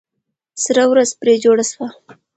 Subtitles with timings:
[0.63, 1.87] سره ورځ پرې جوړه سوه.